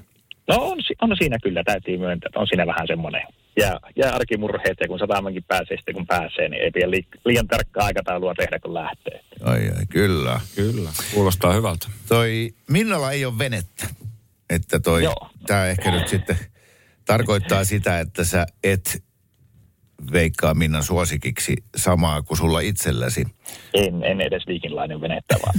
[0.48, 3.22] No on, on siinä kyllä, täytyy myöntää, että on siinä vähän semmoinen.
[3.58, 7.48] Ja, ja arkimurheet, ja kun satamankin pääsee sitten kun pääsee, niin ei pidä li- liian
[7.48, 9.22] tarkkaa aikataulua tehdä, kun lähtee.
[9.44, 10.40] Ai ai, kyllä.
[10.56, 10.90] Kyllä.
[11.14, 11.88] Kuulostaa hyvältä.
[12.08, 13.88] Toi Minnalla ei ole venettä.
[14.50, 15.04] Että toi,
[15.48, 16.38] tää ehkä nyt sitten
[17.06, 19.04] tarkoittaa sitä, että sä et
[20.12, 23.26] veikkaa Minnan suosikiksi samaa kuin sulla itselläsi.
[23.74, 25.54] En, en edes viikinlainen venettä, vaan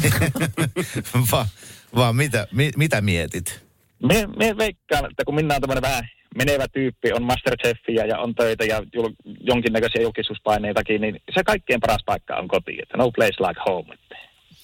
[1.33, 1.46] Va,
[1.94, 3.66] vaan mitä, mi, mitä mietit?
[4.03, 8.35] Me, me veikkaan, että kun minä on tämmöinen vähän menevä tyyppi, on Masterchefia ja on
[8.35, 12.79] töitä ja jul, jonkinnäköisiä julkisuuspaineitakin, niin se kaikkein paras paikka on koti.
[12.83, 13.94] Että no place like home.
[13.94, 14.16] Että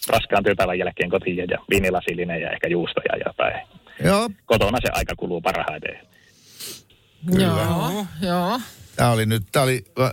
[0.08, 3.66] raskaan työpäivän jälkeen kotiin ja viinilasillinen ja ehkä juustoja ja jotain.
[4.04, 5.98] Joo, Kotona se aika kuluu parhaiten.
[7.38, 8.60] Joo, joo.
[8.96, 10.10] Tämä oli nyt, tämä oli äh,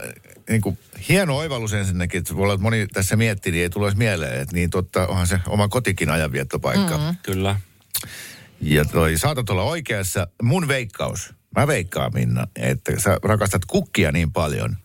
[0.49, 0.77] niin kuin,
[1.09, 4.55] hieno oivallus ensinnäkin, että voi olla, että moni tässä miettii, niin ei tule mieleen, että
[4.55, 6.97] niin totta, onhan se oma kotikin ajanviettopaikka.
[6.97, 7.17] Mm.
[7.23, 7.59] Kyllä.
[8.61, 10.27] Ja toi, saatat olla oikeassa.
[10.41, 14.77] Mun veikkaus, mä veikkaan Minna, että sä rakastat kukkia niin paljon,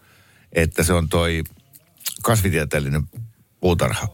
[0.53, 1.45] että se on toi
[2.23, 3.03] kasvitieteellinen
[3.61, 4.09] puutarha.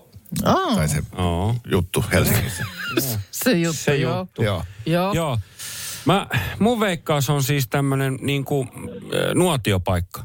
[0.45, 1.57] Oh, Tai se Oo.
[1.65, 2.65] juttu Helsingissä.
[3.31, 4.19] se juttu, Se joo.
[4.19, 4.43] juttu.
[4.43, 4.65] Joo.
[4.87, 5.13] Joo.
[5.13, 5.39] Joo.
[6.05, 6.27] Mä,
[6.59, 10.25] mun veikkaus on siis tämmönen niinku äh, nuotiopaikka.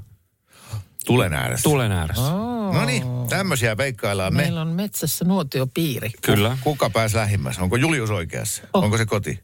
[1.05, 1.63] Tulen ääressä.
[1.63, 2.31] Tulen ääressä.
[2.73, 4.41] No niin, tämmöisiä veikkaillaan me.
[4.41, 6.11] Meillä on metsässä nuotiopiiri.
[6.21, 6.57] Kyllä.
[6.61, 7.61] Kuka pääsi lähimmässä?
[7.61, 8.63] Onko Julius oikeassa?
[8.73, 8.83] Oh.
[8.83, 9.39] Onko se koti?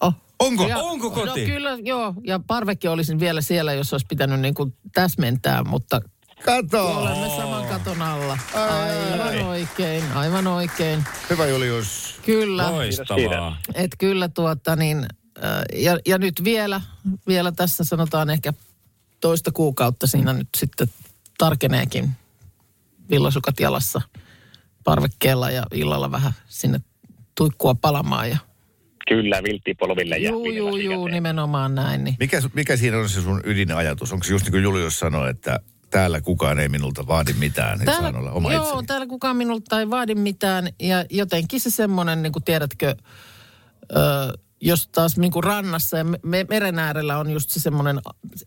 [0.00, 0.14] Oh.
[0.38, 0.68] Onko?
[0.68, 1.40] Ja- Onko koti?
[1.40, 2.14] No kyllä, joo.
[2.24, 6.00] Ja parvekki olisin vielä siellä, jos olisi pitänyt niin kuin täsmentää, mutta
[6.44, 6.98] Kato!
[6.98, 8.38] olemme saman katon alla.
[8.54, 11.04] Aivan oikein, aivan oikein.
[11.30, 12.14] Hyvä Julius.
[12.26, 12.72] Kyllä.
[12.72, 13.56] Loistavaa.
[13.74, 15.06] Et kyllä tuota niin,
[15.72, 16.80] ja, ja nyt vielä,
[17.26, 18.52] vielä tässä sanotaan ehkä
[19.20, 20.88] toista kuukautta siinä nyt sitten
[21.38, 22.10] tarkeneekin
[23.10, 24.00] villasukat jalassa
[24.84, 26.80] parvekkeella ja illalla vähän sinne
[27.34, 28.30] tuikkua palamaan.
[28.30, 28.38] Ja,
[29.08, 32.04] Kyllä, vilttipolville ja juu, juu, juu, nimenomaan näin.
[32.04, 32.16] Niin.
[32.18, 34.12] Mikä, mikä siinä on se sun ydinajatus?
[34.12, 37.96] Onko se just niin kuin Julius sanoi, että täällä kukaan ei minulta vaadi mitään, että
[37.96, 38.86] saan olla oma joo, itseni?
[38.86, 40.68] täällä kukaan minulta ei vaadi mitään.
[40.80, 42.96] Ja jotenkin se semmoinen, niin kuin tiedätkö,
[43.96, 43.96] ö,
[44.68, 48.00] jos taas niin kuin rannassa ja me, meren äärellä on just se semmoinen,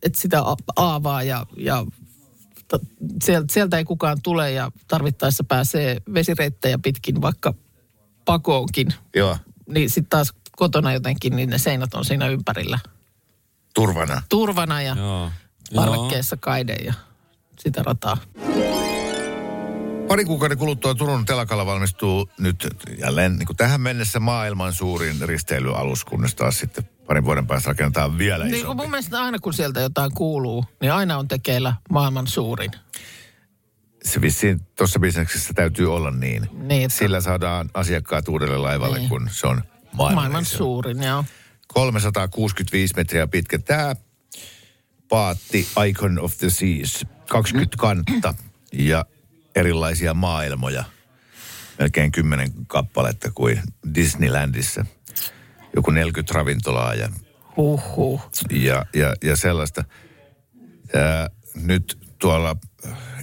[0.04, 0.44] että sitä
[0.76, 1.86] aavaa ja, ja
[2.68, 2.80] ta-
[3.24, 7.54] sieltä, sieltä ei kukaan tule ja tarvittaessa pääsee vesireittejä pitkin vaikka
[8.26, 8.88] pakoonkin.
[9.16, 9.38] Joo,
[9.70, 12.80] Niin sitten taas kotona jotenkin, niin ne seinät on siinä ympärillä
[13.76, 14.22] turvana.
[14.30, 15.32] turvana ja Joo.
[15.76, 16.94] parvekkeessa kaide ja
[17.60, 18.18] sitä rataa.
[20.10, 22.68] Pari kuukauden kuluttua Turun telakalla valmistuu nyt
[23.00, 28.18] jälleen niin kuin tähän mennessä maailman suurin risteilyalus, kunnes taas sitten parin vuoden päästä rakennetaan
[28.18, 28.82] vielä Niin isompi.
[28.84, 32.72] mun mielestä aina kun sieltä jotain kuuluu, niin aina on tekeillä maailman suurin.
[34.04, 36.50] Se vissiin tuossa bisneksessä täytyy olla niin.
[36.54, 39.10] Niin, että- Sillä saadaan asiakkaat uudelle laivalle, Niin.
[39.10, 40.58] kun se on maailman, Maailman iso.
[40.58, 41.26] suurin, joo.
[41.68, 43.60] 365 metriä pitkä.
[43.60, 43.96] Tämä
[45.10, 48.34] paatti Icon of the Seas, 20 kantta
[48.74, 49.06] ja
[49.60, 50.84] erilaisia maailmoja.
[51.80, 53.62] Melkein 10 kappaletta kuin
[53.96, 54.86] Disneylandissa.
[55.76, 57.10] Joku 40 ravintolaa ja,
[57.58, 58.22] Huhhuh.
[58.52, 59.84] ja, ja, ja sellaista.
[60.94, 62.56] Ja nyt tuolla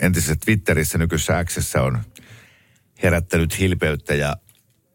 [0.00, 2.00] entisessä Twitterissä, nykyisessä Xssä on
[3.02, 4.36] herättänyt hilpeyttä ja,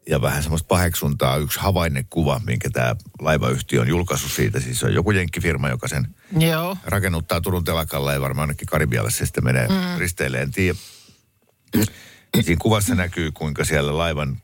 [0.08, 4.60] ja vähän semmoista paheksuntaa yksi havainnekuva, minkä tämä laivayhtiö on julkaissut siitä.
[4.60, 6.76] Siis on joku jenkkifirma, joka sen Joo.
[6.84, 9.98] rakennuttaa Turun telakalla ja varmaan ainakin Karibialle se sitten menee mm.
[9.98, 10.78] risteille, en tiedä.
[12.40, 14.42] Siinä kuvassa näkyy, kuinka siellä laivan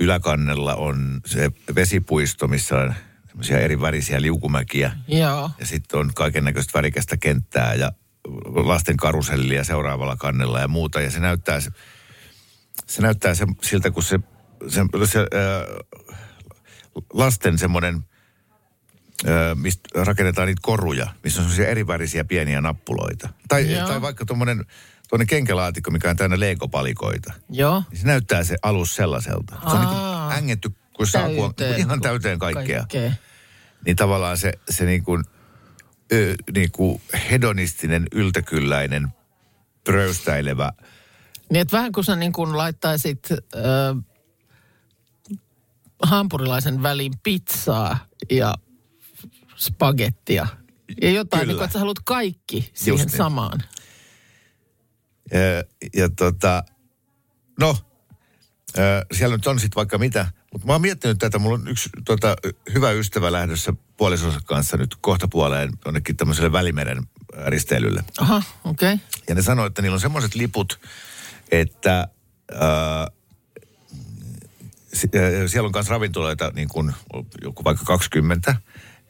[0.00, 2.94] yläkannella on se vesipuisto, missä on
[3.28, 4.92] semmoisia eri värisiä liukumäkiä.
[5.08, 5.50] Joo.
[5.60, 7.92] Ja sitten on kaiken näköistä värikästä kenttää ja
[8.54, 11.00] lasten karusellia seuraavalla kannella ja muuta.
[11.00, 11.70] Ja se näyttää, se,
[12.86, 14.20] se näyttää se, siltä, kun se,
[14.68, 15.26] se, se ää,
[17.12, 18.04] lasten semmoinen,
[19.54, 23.28] mistä rakennetaan niitä koruja, missä on semmoisia erivärisiä pieniä nappuloita.
[23.48, 23.86] Tai, Joo.
[23.88, 24.64] tai vaikka tuommoinen
[25.08, 27.32] tuonne kenkelaatikko, mikä on täynnä Lego-palikoita.
[27.50, 27.82] Joo.
[27.90, 29.56] Niin se näyttää se alus sellaiselta.
[29.70, 31.80] Se on niin ängetty, kun saapuu Täyteen.
[31.80, 32.78] ihan täyteen kaikkea.
[32.78, 33.12] Kaikkea.
[33.84, 35.24] Niin tavallaan se, se niin kuin,
[36.12, 39.08] ö, niin kuin hedonistinen, yltäkylläinen,
[39.84, 40.72] pröystäilevä.
[41.50, 43.36] Niin, että vähän kuin sä niin kuin laittaisit ö,
[46.02, 47.98] hampurilaisen väliin pizzaa
[48.30, 48.54] ja
[49.56, 50.46] spagettia.
[51.02, 51.50] Ja jotain, Kyllä.
[51.50, 53.16] niin kuin, että sä haluat kaikki siihen niin.
[53.16, 53.62] samaan.
[55.32, 55.40] Ja,
[55.94, 56.64] ja tota,
[57.60, 57.76] no,
[59.12, 60.26] siellä nyt on sitten vaikka mitä.
[60.52, 62.36] Mutta mä oon miettinyt tätä, mulla on yksi tota,
[62.74, 67.06] hyvä ystävä lähdössä puolisonsa kanssa nyt kohta puoleen jonnekin tämmöiselle Välimeren
[67.46, 68.04] risteilylle.
[68.20, 68.94] Aha, okei.
[68.94, 69.06] Okay.
[69.28, 70.80] Ja ne sanoi, että niillä on semmoiset liput,
[71.50, 72.08] että
[72.52, 73.08] ää,
[75.46, 76.92] siellä on myös ravintoloita, niin kuin
[77.42, 78.56] joku vaikka 20,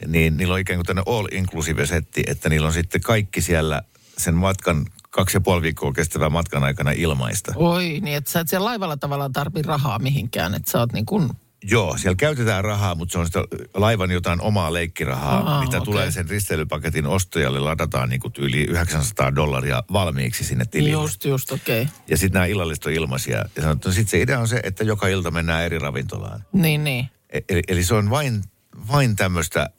[0.06, 3.82] niin niillä on ikään kuin tämmöinen all-inclusive setti, että niillä on sitten kaikki siellä
[4.18, 7.52] sen matkan, kaksi ja puoli viikkoa kestävän matkan aikana ilmaista.
[7.56, 11.06] Oi, niin että sä et siellä laivalla tavallaan tarvi rahaa mihinkään, että sä oot niin
[11.06, 11.30] kuin,
[11.62, 13.44] Joo, siellä käytetään rahaa, mutta se on sitä
[13.74, 15.84] laivan jotain omaa leikkirahaa, Aa, mitä okei.
[15.84, 20.92] tulee sen risteilypaketin ostajalle, ladataan niin yli 900 dollaria valmiiksi sinne tilille.
[20.92, 21.82] just, just, okei.
[21.82, 21.94] Okay.
[22.08, 23.44] Ja sitten nämä illalliset on ilmaisia.
[23.56, 26.44] Ja sanottu, sitten se idea on se, että joka ilta mennään eri ravintolaan.
[26.52, 27.08] Niin, niin.
[27.30, 28.42] E- Eli, eli se on vain,
[28.88, 29.70] vain tämmöistä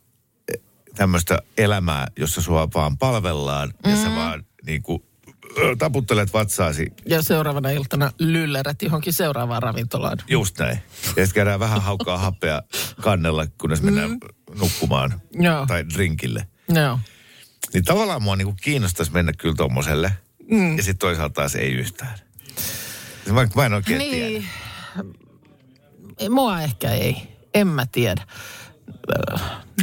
[0.95, 3.91] tämmöistä elämää, jossa sua vaan palvellaan mm.
[3.91, 5.03] ja sä vaan niin kuin,
[5.77, 6.93] taputtelet vatsaasi.
[7.05, 10.17] Ja seuraavana iltana lyllerät johonkin seuraavaan ravintolaan.
[10.27, 10.79] Just näin.
[11.05, 12.61] Ja sitten käydään vähän haukkaa happea
[13.01, 14.19] kannella, kunnes mennään mm.
[14.59, 15.65] nukkumaan Joo.
[15.65, 16.47] tai drinkille.
[16.69, 16.99] Joo.
[17.73, 20.13] Niin tavallaan mua niin kuin kiinnostaisi mennä kyllä tommoselle.
[20.51, 20.77] Mm.
[20.77, 22.19] Ja sitten toisaalta taas ei yhtään.
[23.31, 24.27] Mä, mä en oikein tiedä.
[24.27, 24.45] Niin.
[26.29, 27.17] Mua ehkä ei.
[27.53, 28.21] En mä tiedä.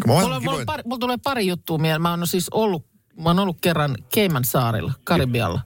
[0.07, 2.02] Mulla, mulla, pari, mulla tulee pari juttua mieleen.
[2.02, 5.61] Mä oon siis ollut, mä oon ollut kerran Cayman saarilla, Karibialla,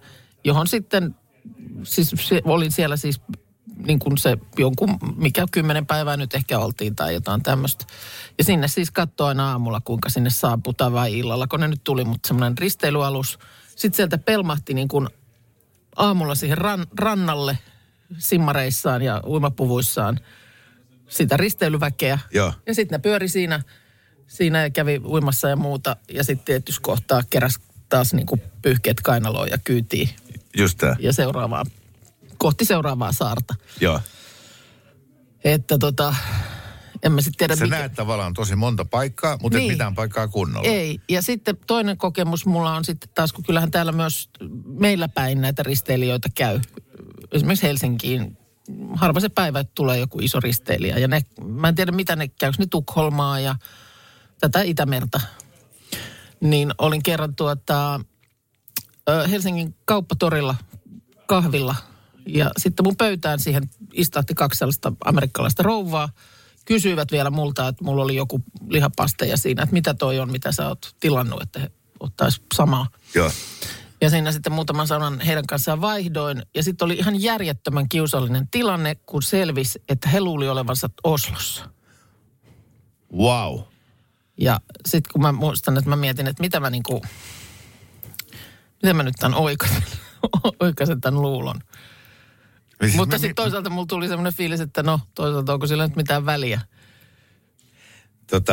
[0.45, 1.15] johon sitten,
[1.83, 3.21] siis se, olin siellä siis
[3.77, 7.85] niin kuin se jonkun, mikä kymmenen päivää nyt ehkä oltiin tai jotain tämmöistä.
[8.39, 11.85] Ja sinne siis katsoi aina aamulla, kuinka sinne saapuu tai vai illalla, kun ne nyt
[11.85, 13.39] tuli, mutta semmoinen risteilyalus.
[13.69, 15.09] Sitten sieltä pelmahti niin kuin
[15.97, 17.59] aamulla siihen ran, rannalle
[18.19, 20.21] simmareissaan ja uimapuvuissaan
[21.09, 22.19] sitä risteilyväkeä.
[22.31, 22.53] Joo.
[22.67, 23.63] Ja sitten ne pyöri siinä,
[24.31, 25.97] siinä kävi uimassa ja muuta.
[26.13, 30.09] Ja sitten tietysti kohtaa keräs taas niin kuin pyyhkeet kainaloon ja kyytiin
[30.57, 30.97] Just tää.
[30.99, 31.65] ja seuraavaa,
[32.39, 33.55] kohti seuraavaa saarta.
[33.81, 34.01] Joo.
[35.45, 36.15] Että tota,
[37.03, 39.71] en mä sitten tiedä Sä näet tavallaan tosi monta paikkaa, mutta niin.
[39.71, 40.69] Et mitään paikkaa kunnolla.
[40.69, 41.01] Ei.
[41.09, 44.31] Ja sitten toinen kokemus mulla on sitten taas, kun kyllähän täällä myös
[44.65, 46.61] meillä päin näitä risteilijöitä käy.
[47.33, 48.37] Esimerkiksi Helsinkiin
[48.95, 50.99] harva se päivä, että tulee joku iso risteilijä.
[50.99, 53.57] Ja ne, mä en tiedä mitä ne, käykö ne Tukholmaa ja
[54.41, 55.21] tätä Itämerta.
[56.41, 58.01] Niin olin kerran tuota,
[59.31, 60.55] Helsingin kauppatorilla
[61.27, 61.75] kahvilla.
[62.27, 66.09] Ja sitten mun pöytään siihen istahti kaksi sellaista amerikkalaista rouvaa.
[66.65, 70.69] Kysyivät vielä multa, että mulla oli joku lihapasteja siinä, että mitä toi on, mitä sä
[70.69, 72.87] oot tilannut, että he ottais samaa.
[73.15, 73.31] Joo.
[74.01, 76.43] Ja siinä sitten muutaman sanan heidän kanssaan vaihdoin.
[76.55, 81.71] Ja sitten oli ihan järjettömän kiusallinen tilanne, kun selvisi, että he luuli olevansa Oslossa.
[83.17, 83.61] Wow.
[84.41, 87.03] Ja sitten kun mä muistan, että mä mietin, että mitä mä niinku,
[88.83, 89.83] miten mä nyt tämän oikaisen,
[90.61, 91.61] oikaisen tämän luulon.
[92.83, 96.27] Siis Mutta sitten toisaalta mulla tuli semmoinen fiilis, että no toisaalta onko sillä nyt mitään
[96.27, 96.61] väliä.
[98.27, 98.53] Tota,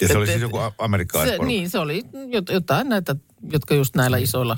[0.00, 1.46] ja se Et- oli siis joku amerikkalaisporukka.
[1.46, 3.16] niin, se oli jot- jotain näitä,
[3.52, 4.56] jotka just näillä isoilla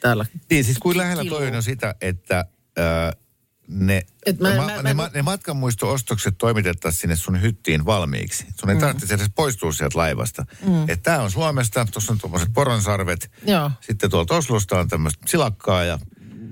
[0.00, 0.26] täällä.
[0.50, 2.44] Niin, siis kuin lähellä toi on sitä, että
[2.76, 3.12] ää,
[3.70, 8.46] ne, Et mä- ne, mä- ne, mä- ne matkanmuisto-ostokset toimitettaisiin sinne sun hyttiin valmiiksi.
[8.60, 8.80] Sun ei mm.
[8.80, 10.46] tarvitse edes poistua sieltä laivasta.
[10.66, 10.82] Mm.
[10.82, 13.30] Että tää on Suomesta, tuossa on tuommoiset poronsarvet.
[13.46, 15.98] Joo, Sitten tuolta Oslosta on tämmöistä silakkaa ja,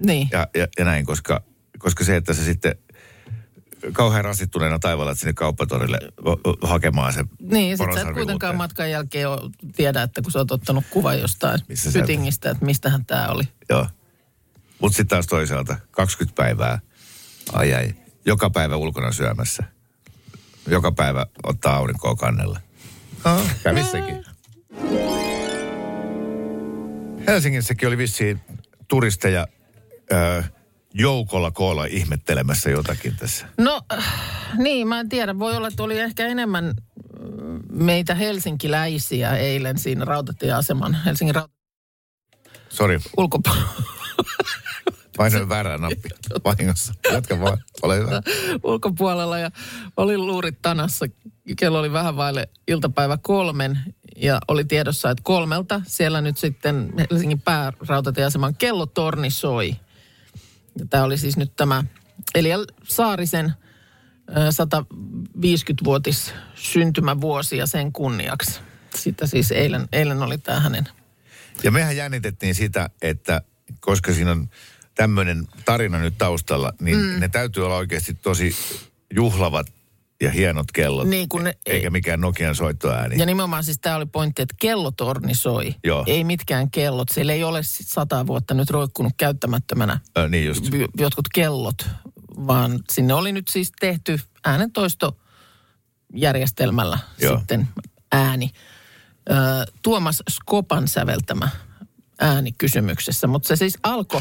[0.07, 0.29] niin.
[0.33, 1.43] ja, ja, ja näin, koska,
[1.79, 2.75] koska se, että se sitten
[3.93, 5.99] kauhean rasittuneena taivaalla sinne kauppatorille
[6.63, 10.51] hakemaan se Niin, sit sä et kuitenkaan matkan jälkeen ole, tiedä, että kun sä oot
[10.51, 12.07] ottanut kuvan jostain Missä sieltä?
[12.07, 13.43] pytingistä, että mistähän tämä oli.
[13.69, 13.87] Joo.
[14.81, 16.79] Mutta sitten taas toisaalta 20 päivää,
[17.53, 19.65] ai ai, joka päivä ulkona syömässä.
[20.67, 22.61] Joka päivä ottaa aurinkoa kannella.
[23.25, 24.25] No, kävis sekin.
[27.27, 28.41] Helsingissäkin oli vissiin
[28.89, 29.47] turisteja
[30.13, 30.43] ö,
[30.95, 33.47] joukolla koolla ihmettelemässä jotakin tässä.
[33.59, 33.81] No,
[34.57, 35.39] niin, mä en tiedä.
[35.39, 41.59] Voi olla, että oli ehkä enemmän mm, meitä helsinkiläisiä eilen siinä rautatieaseman Helsingin rautatien
[42.69, 43.73] Sori, ulkopuolella.
[45.19, 46.09] painoin väärää nappi
[46.45, 46.95] vahingossa.
[47.13, 48.23] Jatka vaan, ole hyvä.
[48.63, 49.51] ulkopuolella ja
[49.97, 51.07] olin luurit tanassa.
[51.57, 53.79] Kello oli vähän vaille iltapäivä kolmen
[54.17, 59.77] ja oli tiedossa, että kolmelta siellä nyt sitten Helsingin päärautatieaseman kellotorni soi.
[60.79, 61.85] Ja tämä oli siis nyt tämä
[62.35, 63.53] Elia Saarisen
[64.29, 64.33] ö,
[65.43, 68.61] 150-vuotis syntymävuosi ja sen kunniaksi.
[68.95, 70.89] Sitä siis eilen, eilen oli tämä hänen
[71.63, 73.43] Ja mehän jännitettiin sitä, että
[73.81, 74.49] koska siinä on
[74.99, 77.21] tämmöinen tarina nyt taustalla, niin mm.
[77.21, 78.57] ne täytyy olla oikeasti tosi
[79.15, 79.67] juhlavat
[80.21, 81.09] ja hienot kellot.
[81.09, 83.19] Niin, kun ne- eikä mikään Nokian soittoääni.
[83.19, 85.75] Ja nimenomaan siis tämä oli pointti, että kellotorni soi.
[85.85, 86.05] Joo.
[86.07, 87.09] Ei mitkään kellot.
[87.09, 90.65] Siellä ei ole sit sata vuotta nyt roikkunut käyttämättömänä Ö, niin just.
[90.99, 91.87] jotkut kellot,
[92.47, 97.39] vaan sinne oli nyt siis tehty äänentoistojärjestelmällä Joo.
[97.39, 97.69] sitten
[98.13, 98.51] ääni.
[99.31, 99.35] Ö,
[99.83, 101.49] Tuomas Skopan säveltämä
[102.21, 104.21] ääni kysymyksessä, mutta se siis alkoi,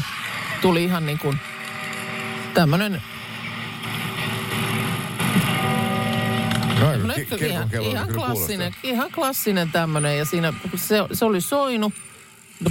[0.60, 1.38] tuli ihan niin kuin
[2.54, 3.02] tämmöinen
[6.80, 11.92] No, No, ki- ihan, ihan, klassinen, ihan klassinen tämmöinen ja siinä se, se oli soinut.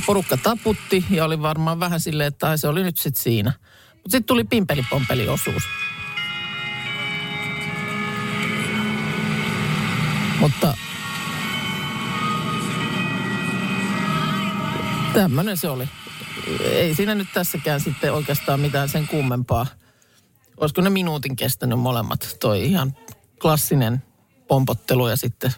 [0.05, 3.53] Porukka taputti ja oli varmaan vähän silleen, että ai, se oli nyt sitten siinä.
[3.93, 5.63] Mutta sitten tuli pimpelipompeli osuus.
[10.39, 10.77] Mutta
[15.21, 15.89] tämmöinen se oli.
[16.61, 19.65] Ei siinä nyt tässäkään sitten oikeastaan mitään sen kummempaa.
[20.57, 22.37] Olisiko ne minuutin kestänyt molemmat?
[22.39, 22.93] Toi ihan
[23.41, 24.03] klassinen
[24.47, 25.51] pompottelu ja sitten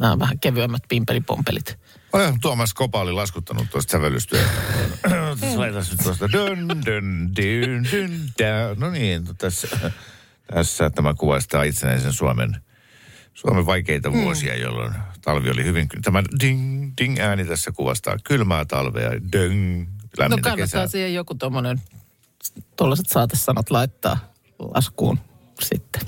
[0.00, 1.78] nämä vähän kevyemmät pimpelipompelit.
[2.12, 4.52] Olen Tuomas Kopa oli laskuttanut tuosta sävellystyöstä.
[5.40, 8.78] Tässä laitas nyt tuosta dun, dun, dun, dun, dun.
[8.80, 9.68] No niin, tässä,
[10.54, 12.56] tässä tämä kuvastaa itsenäisen Suomen,
[13.34, 15.88] Suomen vaikeita vuosia, jolloin talvi oli hyvin...
[16.02, 20.86] Tämä ding, ding ääni tässä kuvastaa kylmää talvea, ding, No lämmintä kannattaa kesää.
[20.86, 21.82] siihen joku tuommoinen,
[22.76, 25.18] tuollaiset saatesanat laittaa laskuun
[25.60, 26.02] sitten.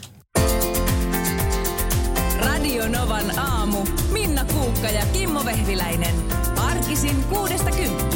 [2.38, 3.86] Radio Novan aamu.
[4.12, 6.14] Minna Kuukka ja Kimmo Vehviläinen.
[6.56, 8.15] Arkisin kuudesta kymppiin.